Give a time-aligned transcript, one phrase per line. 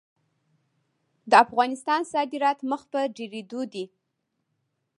[1.29, 3.85] د افغانستان صادرات مخ په ډیریدو دي